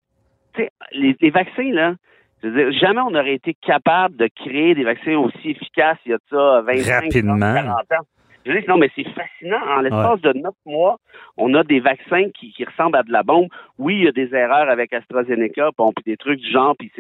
les, 0.92 1.16
les 1.20 1.30
vaccins, 1.30 1.70
là, 1.72 1.94
jamais 2.42 3.00
on 3.00 3.14
aurait 3.14 3.34
été 3.34 3.54
capable 3.54 4.16
de 4.16 4.28
créer 4.28 4.74
des 4.74 4.84
vaccins 4.84 5.16
aussi 5.16 5.50
efficaces 5.50 5.98
il 6.04 6.12
y 6.12 6.14
a 6.14 6.18
ça 6.30 6.62
25, 6.62 7.10
30, 7.10 7.40
40 7.40 7.68
ans. 7.92 8.06
Je 8.46 8.52
dis, 8.52 8.64
non, 8.68 8.76
mais 8.76 8.88
c'est 8.94 9.08
fascinant. 9.08 9.60
En 9.76 9.80
l'espace 9.80 10.20
de 10.20 10.32
neuf 10.34 10.54
mois, 10.64 10.98
on 11.36 11.52
a 11.54 11.64
des 11.64 11.80
vaccins 11.80 12.30
qui, 12.30 12.52
ressemblent 12.64 12.96
à 12.96 13.02
de 13.02 13.10
la 13.10 13.24
bombe. 13.24 13.48
Oui, 13.76 13.96
il 13.96 14.04
y 14.04 14.08
a 14.08 14.12
des 14.12 14.32
erreurs 14.34 14.68
avec 14.68 14.92
AstraZeneca, 14.92 15.70
bon, 15.76 15.92
puis 15.92 16.04
des 16.06 16.16
trucs 16.16 16.38
du 16.38 16.50
genre, 16.50 16.76
puis 16.78 16.92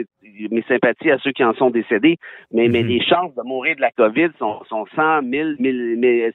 mes 0.50 0.62
sympathies 0.62 1.12
à 1.12 1.18
ceux 1.18 1.30
qui 1.30 1.44
en 1.44 1.54
sont 1.54 1.70
décédés, 1.70 2.16
mais, 2.52 2.68
mais 2.68 2.82
mhm. 2.82 2.88
les 2.88 3.00
chances 3.00 3.34
de 3.36 3.42
mourir 3.42 3.76
de 3.76 3.80
la 3.80 3.92
COVID 3.92 4.30
sont, 4.40 4.64
sont 4.68 4.86
100 4.96 5.22
000, 5.30 5.50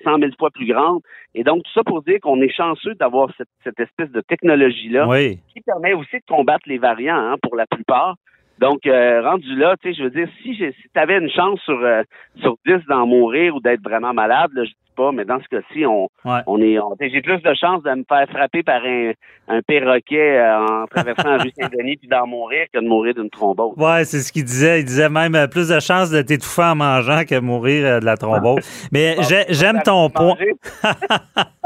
100 0.04 0.20
000 0.20 0.32
fois 0.40 0.50
plus 0.50 0.68
grandes. 0.68 1.02
Et 1.36 1.44
donc, 1.44 1.64
tout 1.64 1.72
ça 1.74 1.84
pour 1.84 2.02
dire 2.04 2.20
qu'on 2.22 2.42
est 2.42 2.54
chanceux 2.54 2.96
d'avoir 2.96 3.30
cette, 3.38 3.50
cette, 3.66 3.80
espèce 3.82 4.12
de 4.12 4.22
technologie-là 4.22 5.08
qui 5.54 5.60
permet 5.66 5.94
aussi 5.94 6.18
de 6.18 6.26
combattre 6.26 6.68
les 6.68 6.78
variants, 6.78 7.18
hein, 7.18 7.36
pour 7.42 7.58
la 7.58 7.66
plupart. 7.68 8.16
Donc, 8.62 8.86
euh, 8.86 9.24
rendu 9.24 9.56
là, 9.56 9.76
tu 9.82 9.90
sais, 9.90 9.98
je 9.98 10.04
veux 10.04 10.12
dire, 10.12 10.28
si, 10.44 10.54
si 10.54 10.72
tu 10.72 11.00
avais 11.00 11.18
une 11.18 11.32
chance 11.32 11.60
sur, 11.62 11.80
euh, 11.82 12.04
sur 12.42 12.58
10 12.68 12.86
d'en 12.88 13.08
mourir 13.08 13.56
ou 13.56 13.60
d'être 13.60 13.82
vraiment 13.82 14.14
malade, 14.14 14.52
là, 14.54 14.64
je 14.64 14.70
dis 14.70 14.94
pas, 14.96 15.12
mais 15.12 15.26
dans 15.26 15.40
ce 15.42 15.48
cas-ci, 15.48 15.84
on, 15.88 16.10
on 16.24 16.62
est, 16.62 16.78
j'ai 17.10 17.22
plus 17.22 17.42
de 17.42 17.54
chances 17.56 17.82
de 17.82 17.90
me 17.90 18.04
faire 18.08 18.28
frapper 18.30 18.62
par 18.62 18.84
un, 18.86 19.14
un 19.48 19.62
perroquet 19.64 20.38
euh, 20.38 20.60
en 20.60 20.86
traversant 20.86 21.30
la 21.30 21.38
rue 21.38 21.52
Saint-Denis 21.60 21.98
puis 21.98 22.08
d'en 22.08 22.28
mourir 22.28 22.68
que 22.72 22.80
de 22.80 22.88
mourir 22.88 23.16
d'une 23.16 23.32
thrombose. 23.32 23.74
Ouais, 23.78 24.06
c'est 24.06 24.20
ce 24.20 24.32
qu'il 24.32 24.44
disait. 24.44 24.82
Il 24.82 24.86
disait 24.86 25.10
même 25.10 25.36
plus 25.50 25.70
de 25.70 25.80
chances 25.80 26.12
de 26.12 26.22
t'étouffer 26.22 26.62
en 26.62 26.76
mangeant 26.76 27.24
que 27.28 27.34
de 27.34 27.40
mourir 27.40 28.00
de 28.00 28.06
la 28.06 28.16
thrombose. 28.16 28.64
mais 28.92 29.16
j'aime 29.50 29.82
ton 29.84 30.12
point. 30.12 30.36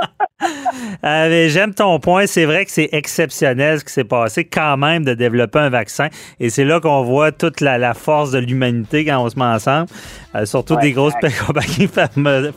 Euh, 1.04 1.50
j'aime 1.50 1.74
ton 1.74 2.00
point. 2.00 2.26
C'est 2.28 2.46
vrai 2.46 2.66
que 2.66 2.72
c'est 2.72 2.90
exceptionnel 2.92 3.80
ce 3.80 3.86
qui 3.86 3.94
s'est 3.94 4.04
passé 4.04 4.46
quand 4.46 4.78
même 4.78 5.04
de 5.06 5.14
développer 5.14 5.60
un 5.60 5.70
vaccin. 5.70 6.08
Et 6.40 6.50
c'est 6.50 6.66
là 6.66 6.80
qu'on 6.80 7.04
voit 7.04 7.32
toute 7.32 7.62
la, 7.62 7.94
force 7.94 8.32
de 8.32 8.40
l'humanité 8.40 9.06
quand 9.06 9.24
on 9.24 9.30
se 9.30 9.38
met 9.38 9.46
ensemble. 9.46 9.88
Euh, 10.36 10.46
surtout 10.46 10.76
des 10.78 10.92
grosses 10.92 11.14
compagnies 11.48 11.90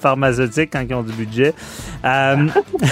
pharmaceutiques 0.00 0.70
quand 0.72 0.84
ils 0.88 0.94
ont 0.94 1.02
du 1.02 1.12
budget. 1.12 1.54
Euh, 2.04 2.46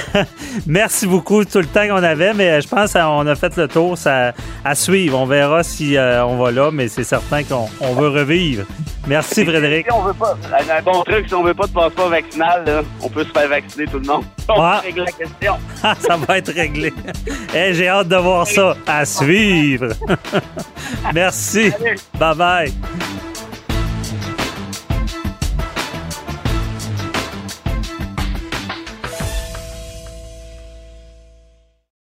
merci 0.67 1.07
beaucoup 1.07 1.45
tout 1.45 1.59
le 1.59 1.67
temps 1.67 1.89
qu'on 1.89 2.03
avait, 2.03 2.35
mais 2.35 2.61
je 2.61 2.69
pense 2.69 2.93
qu'on 2.93 3.27
a 3.27 3.35
fait 3.35 3.57
le 3.57 3.69
tour. 3.69 3.99
Ça, 3.99 4.33
à 4.65 4.75
suivre. 4.75 5.19
On 5.19 5.27
verra 5.27 5.63
si 5.63 5.97
on 5.99 6.37
va 6.37 6.51
là, 6.51 6.71
mais 6.71 6.89
c'est 6.89 7.05
certain 7.05 7.43
qu'on 7.43 7.95
veut 7.95 8.09
revivre. 8.09 8.65
Merci, 9.07 9.45
Frédéric. 9.45 9.87
on 9.93 10.03
veut 10.03 10.15
pas, 10.15 10.37
un 10.53 10.83
bon 10.83 11.03
truc, 11.03 11.29
si 11.29 11.35
on 11.35 11.43
veut 11.43 11.55
pas 11.55 11.67
de 11.67 11.73
passeport 11.73 12.09
vaccinal, 12.09 12.85
on 13.03 13.09
peut 13.09 13.25
se 13.25 13.31
faire 13.31 13.49
vacciner 13.49 13.87
tout 13.87 13.99
le 13.99 14.07
monde. 14.07 14.25
On 14.49 14.81
régler 14.81 15.05
la 15.05 15.13
question. 15.13 15.55
ça 16.01 16.17
va 16.17 16.39
être 16.39 16.53
réglé. 16.53 16.93
hey, 17.53 17.75
J'ai 17.75 17.89
hâte 17.89 18.09
de 18.09 18.17
voir 18.17 18.47
ça. 18.47 18.77
À 18.87 19.05
suivre. 19.05 19.89
Merci. 21.15 21.73
Bye 22.19 22.37
bye. 22.37 22.73